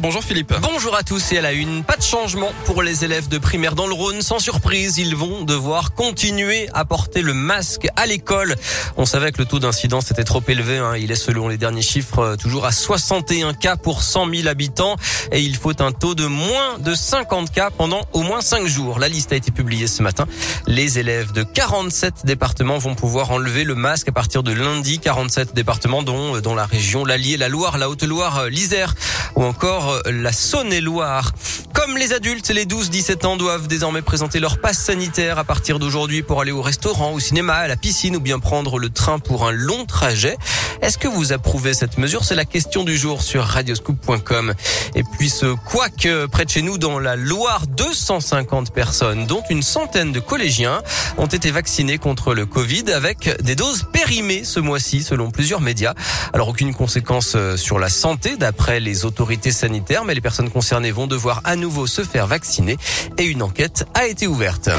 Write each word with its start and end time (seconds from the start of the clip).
Bonjour 0.00 0.22
Philippe. 0.22 0.54
Bonjour 0.62 0.94
à 0.94 1.02
tous 1.02 1.32
et 1.32 1.38
à 1.38 1.40
la 1.40 1.50
une. 1.50 1.82
Pas 1.82 1.96
de 1.96 2.04
changement 2.04 2.52
pour 2.66 2.84
les 2.84 3.04
élèves 3.04 3.26
de 3.26 3.36
primaire 3.36 3.74
dans 3.74 3.88
le 3.88 3.94
Rhône. 3.94 4.22
Sans 4.22 4.38
surprise, 4.38 4.96
ils 4.96 5.16
vont 5.16 5.42
devoir 5.42 5.92
continuer 5.92 6.68
à 6.72 6.84
porter 6.84 7.20
le 7.20 7.34
masque 7.34 7.88
à 7.96 8.06
l'école. 8.06 8.54
On 8.96 9.06
savait 9.06 9.32
que 9.32 9.38
le 9.38 9.44
taux 9.44 9.58
d'incidence 9.58 10.12
était 10.12 10.22
trop 10.22 10.40
élevé. 10.46 10.78
Hein. 10.78 10.94
Il 10.96 11.10
est 11.10 11.16
selon 11.16 11.48
les 11.48 11.58
derniers 11.58 11.82
chiffres 11.82 12.20
euh, 12.20 12.36
toujours 12.36 12.64
à 12.64 12.70
61 12.70 13.54
cas 13.54 13.74
pour 13.74 14.02
100 14.02 14.32
000 14.32 14.46
habitants 14.46 14.94
et 15.32 15.40
il 15.40 15.56
faut 15.56 15.82
un 15.82 15.90
taux 15.90 16.14
de 16.14 16.26
moins 16.26 16.78
de 16.78 16.94
50 16.94 17.50
cas 17.50 17.70
pendant 17.70 18.02
au 18.12 18.22
moins 18.22 18.40
5 18.40 18.68
jours. 18.68 19.00
La 19.00 19.08
liste 19.08 19.32
a 19.32 19.36
été 19.36 19.50
publiée 19.50 19.88
ce 19.88 20.04
matin. 20.04 20.28
Les 20.68 21.00
élèves 21.00 21.32
de 21.32 21.42
47 21.42 22.24
départements 22.24 22.78
vont 22.78 22.94
pouvoir 22.94 23.32
enlever 23.32 23.64
le 23.64 23.74
masque 23.74 24.10
à 24.10 24.12
partir 24.12 24.44
de 24.44 24.52
lundi. 24.52 25.00
47 25.00 25.56
départements 25.56 26.04
dont 26.04 26.36
euh, 26.36 26.40
dans 26.40 26.54
la 26.54 26.66
région 26.66 27.04
l'Allier, 27.04 27.36
la 27.36 27.48
Loire, 27.48 27.78
la 27.78 27.90
Haute-Loire, 27.90 28.38
euh, 28.38 28.48
l'Isère 28.48 28.94
ou 29.34 29.42
encore 29.42 29.87
la 30.06 30.32
Saône-et-Loire. 30.32 31.32
Comme 31.74 31.96
les 31.96 32.12
adultes, 32.12 32.48
les 32.50 32.66
12-17 32.66 33.26
ans 33.26 33.36
doivent 33.36 33.68
désormais 33.68 34.02
présenter 34.02 34.40
leur 34.40 34.58
passe 34.58 34.78
sanitaire 34.78 35.38
à 35.38 35.44
partir 35.44 35.78
d'aujourd'hui 35.78 36.22
pour 36.22 36.40
aller 36.40 36.52
au 36.52 36.62
restaurant, 36.62 37.12
au 37.12 37.20
cinéma, 37.20 37.54
à 37.54 37.68
la 37.68 37.76
piscine 37.76 38.16
ou 38.16 38.20
bien 38.20 38.38
prendre 38.38 38.78
le 38.78 38.90
train 38.90 39.18
pour 39.18 39.46
un 39.46 39.52
long 39.52 39.84
trajet. 39.84 40.36
Est-ce 40.82 40.98
que 40.98 41.08
vous 41.08 41.32
approuvez 41.32 41.74
cette 41.74 41.98
mesure? 41.98 42.24
C'est 42.24 42.34
la 42.34 42.44
question 42.44 42.84
du 42.84 42.96
jour 42.96 43.22
sur 43.22 43.44
radioscoop.com. 43.44 44.54
Et 44.94 45.02
puis 45.02 45.28
ce 45.28 45.54
quoique 45.54 46.26
près 46.26 46.44
de 46.44 46.50
chez 46.50 46.62
nous 46.62 46.78
dans 46.78 46.98
la 46.98 47.16
Loire, 47.16 47.66
250 47.66 48.72
personnes, 48.72 49.26
dont 49.26 49.42
une 49.50 49.62
centaine 49.62 50.12
de 50.12 50.20
collégiens, 50.20 50.82
ont 51.16 51.26
été 51.26 51.50
vaccinés 51.50 51.98
contre 51.98 52.34
le 52.34 52.46
Covid 52.46 52.92
avec 52.92 53.42
des 53.42 53.54
doses 53.54 53.86
périmées 53.92 54.44
ce 54.44 54.60
mois-ci 54.60 55.02
selon 55.02 55.30
plusieurs 55.30 55.60
médias. 55.60 55.94
Alors 56.32 56.48
aucune 56.48 56.74
conséquence 56.74 57.32
euh, 57.34 57.56
sur 57.56 57.78
la 57.78 57.88
santé 57.88 58.36
d'après 58.36 58.80
les 58.80 59.04
autorités 59.04 59.52
sanitaires, 59.52 60.04
mais 60.04 60.14
les 60.14 60.20
personnes 60.20 60.50
concernées 60.50 60.92
vont 60.92 61.06
devoir 61.06 61.40
à 61.44 61.56
nouveau 61.56 61.86
se 61.86 62.02
faire 62.02 62.26
vacciner 62.26 62.76
et 63.16 63.24
une 63.24 63.42
enquête 63.42 63.84
a 63.94 64.06
été 64.06 64.26
ouverte. 64.26 64.70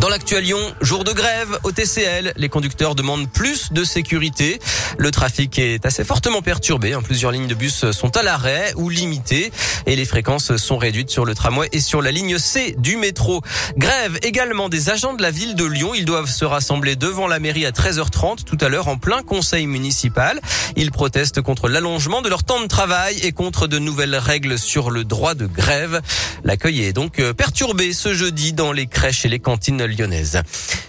Dans 0.00 0.10
l'actuel 0.10 0.44
Lyon, 0.44 0.60
jour 0.82 1.04
de 1.04 1.12
grève 1.12 1.58
au 1.62 1.72
TCL, 1.72 2.34
les 2.36 2.48
conducteurs 2.50 2.94
demandent 2.94 3.30
plus 3.30 3.72
de 3.72 3.82
sécurité. 3.82 4.60
Le 4.98 5.10
trafic 5.10 5.58
est 5.58 5.86
assez 5.86 6.04
fortement 6.04 6.42
perturbé. 6.42 6.92
Hein. 6.92 7.00
Plusieurs 7.02 7.32
lignes 7.32 7.46
de 7.46 7.54
bus 7.54 7.90
sont 7.92 8.14
à 8.16 8.22
l'arrêt 8.22 8.72
ou 8.76 8.90
limitées 8.90 9.50
et 9.86 9.96
les 9.96 10.04
fréquences 10.04 10.56
sont 10.56 10.76
réduites 10.76 11.08
sur 11.08 11.24
le 11.24 11.34
tramway 11.34 11.68
et 11.72 11.80
sur 11.80 12.02
la 12.02 12.12
ligne 12.12 12.38
C 12.38 12.76
du 12.78 12.96
métro. 12.96 13.40
Grève 13.78 14.18
également 14.22 14.68
des 14.68 14.90
agents 14.90 15.14
de 15.14 15.22
la 15.22 15.30
ville 15.30 15.54
de 15.54 15.64
Lyon. 15.64 15.94
Ils 15.94 16.04
doivent 16.04 16.30
se 16.30 16.44
rassembler 16.44 16.94
devant 16.94 17.26
la 17.26 17.38
mairie 17.38 17.64
à 17.64 17.70
13h30 17.70 18.44
tout 18.44 18.58
à 18.60 18.68
l'heure 18.68 18.88
en 18.88 18.98
plein 18.98 19.22
conseil 19.22 19.66
municipal. 19.66 20.40
Ils 20.76 20.90
protestent 20.90 21.40
contre 21.40 21.68
l'allongement 21.68 22.20
de 22.20 22.28
leur 22.28 22.44
temps 22.44 22.60
de 22.60 22.66
travail 22.66 23.18
et 23.22 23.32
contre 23.32 23.66
de 23.66 23.78
nouvelles 23.78 24.16
règles 24.16 24.58
sur 24.58 24.90
le 24.90 25.04
droit 25.04 25.34
de 25.34 25.46
grève. 25.46 26.02
L'accueil 26.44 26.82
est 26.82 26.92
donc 26.92 27.18
euh, 27.18 27.32
perturbé 27.32 27.94
ce 27.94 28.12
jeudi 28.12 28.52
dans 28.52 28.72
les 28.72 28.86
crèches 28.86 29.24
et 29.24 29.28
les 29.28 29.40
cantines 29.40 29.85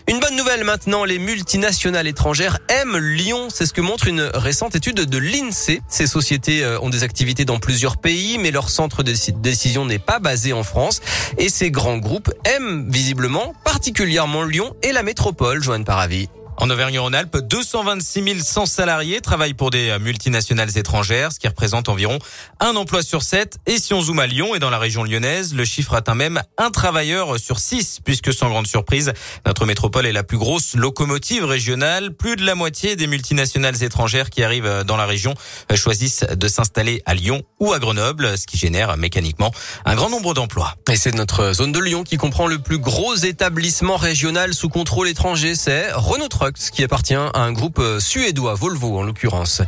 Une 0.09 0.19
bonne 0.19 0.35
nouvelle 0.35 0.63
maintenant, 0.63 1.03
les 1.03 1.19
multinationales 1.19 2.07
étrangères 2.07 2.59
aiment 2.69 2.97
Lyon. 2.97 3.49
C'est 3.49 3.65
ce 3.65 3.73
que 3.73 3.81
montre 3.81 4.07
une 4.07 4.21
récente 4.33 4.75
étude 4.75 5.01
de 5.01 5.17
l'INSEE. 5.17 5.81
Ces 5.87 6.07
sociétés 6.07 6.63
euh, 6.63 6.79
ont 6.79 6.89
des 6.89 7.03
activités 7.03 7.45
dans 7.45 7.59
plusieurs 7.59 7.97
pays, 7.97 8.37
mais 8.37 8.51
leur 8.51 8.69
centre 8.69 9.03
de 9.03 9.13
décision 9.41 9.85
n'est 9.85 9.99
pas 9.99 10.19
basé 10.19 10.53
en 10.53 10.63
France. 10.63 11.01
Et 11.37 11.49
ces 11.49 11.71
grands 11.71 11.97
groupes 11.97 12.31
aiment 12.45 12.89
visiblement 12.89 13.53
particulièrement 13.63 14.43
Lyon 14.43 14.73
et 14.81 14.93
la 14.93 15.03
métropole, 15.03 15.61
Joanne 15.61 15.85
Paravi. 15.85 16.29
En 16.59 16.71
Auvergne-Rhône-Alpes, 16.71 17.37
226 17.37 18.43
100 18.43 18.65
salariés 18.65 19.21
travaillent 19.21 19.53
pour 19.53 19.69
des 19.69 19.95
multinationales 19.99 20.75
étrangères, 20.75 21.31
ce 21.31 21.39
qui 21.39 21.47
représente 21.47 21.87
environ 21.87 22.17
un 22.59 22.75
emploi 22.75 23.03
sur 23.03 23.21
sept. 23.21 23.57
Et 23.67 23.77
si 23.77 23.93
on 23.93 24.01
zoome 24.01 24.19
à 24.19 24.25
Lyon 24.25 24.55
et 24.55 24.59
dans 24.59 24.71
la 24.71 24.79
région 24.79 25.03
lyonnaise, 25.03 25.53
le 25.53 25.65
chiffre 25.65 25.93
atteint 25.93 26.15
même 26.15 26.41
un 26.57 26.71
travailleur 26.71 27.39
sur 27.39 27.59
six, 27.59 27.99
puisque 28.03 28.33
sans 28.33 28.49
grande 28.49 28.65
surprise, 28.65 29.13
notre 29.45 29.67
métropole 29.67 30.07
est 30.07 30.11
la 30.11 30.23
plus 30.23 30.39
grosse 30.39 30.73
locomotive 30.73 31.45
régionale. 31.45 32.15
Plus 32.15 32.35
de 32.35 32.43
la 32.43 32.55
moitié 32.55 32.95
des 32.95 33.05
multinationales 33.05 33.83
étrangères 33.83 34.31
qui 34.31 34.43
arrivent 34.43 34.83
dans 34.85 34.97
la 34.97 35.05
région 35.05 35.35
choisissent 35.75 36.23
de 36.23 36.47
s'installer 36.47 37.03
à 37.05 37.13
Lyon 37.13 37.43
ou 37.59 37.71
à 37.71 37.77
Grenoble, 37.77 38.35
ce 38.35 38.47
qui 38.47 38.57
génère 38.57 38.97
mécaniquement 38.97 39.51
un 39.85 39.95
grand 39.95 40.09
nombre 40.09 40.33
d'emplois. 40.33 40.73
Et 40.89 40.97
c'est 40.97 41.13
notre 41.13 41.53
zone 41.53 41.71
de 41.71 41.79
Lyon 41.79 42.03
qui 42.03 42.17
comprend 42.17 42.47
le 42.47 42.57
plus 42.57 42.79
gros 42.79 43.13
établissement 43.15 43.97
régional 43.97 44.55
sous 44.55 44.69
contrôle 44.69 45.07
étranger, 45.07 45.53
c'est 45.53 45.91
Renault 45.93 46.27
qui 46.51 46.83
appartient 46.83 47.15
à 47.15 47.31
un 47.35 47.51
groupe 47.51 47.79
euh, 47.79 47.99
suédois, 47.99 48.53
Volvo 48.53 48.97
en 48.97 49.03
l'occurrence. 49.03 49.61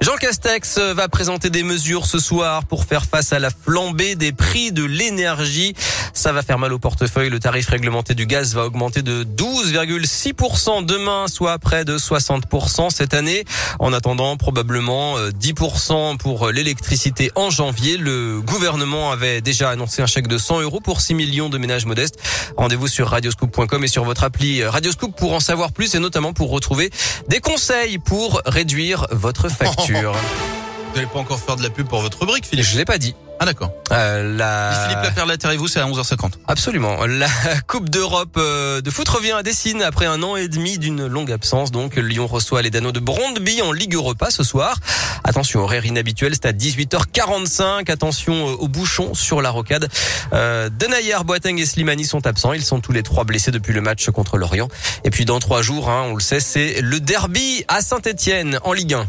Jean 0.00 0.16
Castex 0.16 0.78
euh, 0.78 0.94
va 0.94 1.08
présenter 1.08 1.50
des 1.50 1.62
mesures 1.62 2.06
ce 2.06 2.18
soir 2.18 2.64
pour 2.64 2.84
faire 2.84 3.04
face 3.04 3.32
à 3.32 3.38
la 3.38 3.50
flambée 3.50 4.14
des 4.14 4.32
prix 4.32 4.72
de 4.72 4.84
l'énergie. 4.84 5.74
Ça 6.12 6.32
va 6.32 6.42
faire 6.42 6.58
mal 6.58 6.72
au 6.72 6.78
portefeuille. 6.78 7.30
Le 7.30 7.40
tarif 7.40 7.68
réglementé 7.68 8.14
du 8.14 8.26
gaz 8.26 8.54
va 8.54 8.64
augmenter 8.64 9.02
de 9.02 9.24
12,6% 9.24 10.84
demain, 10.84 11.26
soit 11.28 11.58
près 11.58 11.84
de 11.84 11.96
60% 11.96 12.90
cette 12.90 13.14
année. 13.14 13.44
En 13.78 13.92
attendant, 13.92 14.36
probablement 14.36 15.16
10% 15.18 15.92
euh, 15.92 16.16
pour 16.16 16.48
l'électricité 16.48 17.30
en 17.34 17.50
janvier. 17.50 17.96
Le 17.96 18.40
gouvernement 18.40 19.10
avait 19.12 19.40
déjà 19.40 19.70
annoncé 19.70 20.02
un 20.02 20.06
chèque 20.06 20.28
de 20.28 20.38
100 20.38 20.60
euros 20.60 20.80
pour 20.80 21.00
6 21.00 21.14
millions 21.14 21.48
de 21.48 21.58
ménages 21.58 21.86
modestes. 21.86 22.18
Rendez-vous 22.56 22.88
sur 22.88 23.08
radioscoop.com 23.08 23.84
et 23.84 23.88
sur 23.88 24.04
votre 24.04 24.24
appli 24.24 24.64
Radioscoop 24.64 25.16
pour 25.16 25.32
en 25.32 25.40
savoir 25.40 25.72
plus 25.72 25.94
et 25.94 25.98
notamment 25.98 26.17
pour 26.32 26.50
retrouver 26.50 26.90
des 27.28 27.40
conseils 27.40 27.98
pour 27.98 28.42
réduire 28.44 29.06
votre 29.10 29.48
facture. 29.48 30.12
Vous 30.88 30.94
n'allez 30.96 31.06
pas 31.06 31.18
encore 31.18 31.38
faire 31.38 31.56
de 31.56 31.62
la 31.62 31.70
pub 31.70 31.86
pour 31.86 32.00
votre 32.00 32.20
rubrique, 32.20 32.46
Philippe? 32.46 32.64
Je 32.64 32.78
l'ai 32.78 32.84
pas 32.84 32.98
dit. 32.98 33.14
Ah 33.40 33.44
d'accord. 33.44 33.72
Euh, 33.92 34.36
la... 34.36 34.88
Philippe 34.88 35.28
Lapierre, 35.28 35.56
vous, 35.58 35.68
c'est 35.68 35.80
à 35.80 35.86
11h50. 35.86 36.32
Absolument. 36.48 37.06
La 37.06 37.28
Coupe 37.66 37.88
d'Europe 37.88 38.36
euh, 38.36 38.80
de 38.80 38.90
foot 38.90 39.08
revient 39.08 39.32
à 39.32 39.42
Dessine 39.42 39.82
après 39.82 40.06
un 40.06 40.22
an 40.22 40.36
et 40.36 40.48
demi 40.48 40.78
d'une 40.78 41.06
longue 41.06 41.30
absence. 41.30 41.70
Donc 41.70 41.96
Lyon 41.96 42.26
reçoit 42.26 42.62
les 42.62 42.70
Danos 42.70 42.92
de 42.92 43.00
Brondby 43.00 43.62
en 43.62 43.72
Ligue 43.72 43.94
Europa 43.94 44.30
ce 44.30 44.42
soir. 44.42 44.76
Attention, 45.22 45.60
horaire 45.60 45.86
inhabituel, 45.86 46.34
c'est 46.34 46.46
à 46.46 46.52
18h45. 46.52 47.90
Attention 47.90 48.48
euh, 48.48 48.52
aux 48.54 48.68
bouchons 48.68 49.14
sur 49.14 49.40
la 49.40 49.50
rocade. 49.50 49.88
Euh, 50.32 50.68
Denayer, 50.68 51.18
Boateng 51.24 51.58
et 51.58 51.66
Slimani 51.66 52.04
sont 52.04 52.26
absents. 52.26 52.52
Ils 52.52 52.64
sont 52.64 52.80
tous 52.80 52.92
les 52.92 53.02
trois 53.02 53.24
blessés 53.24 53.50
depuis 53.50 53.72
le 53.72 53.80
match 53.80 54.10
contre 54.10 54.36
Lorient. 54.36 54.68
Et 55.04 55.10
puis 55.10 55.24
dans 55.24 55.38
trois 55.38 55.62
jours, 55.62 55.90
hein, 55.90 56.06
on 56.08 56.14
le 56.14 56.20
sait, 56.20 56.40
c'est 56.40 56.80
le 56.80 56.98
derby 56.98 57.64
à 57.68 57.82
Saint-Etienne 57.82 58.58
en 58.64 58.72
Ligue 58.72 58.94
1. 58.94 59.06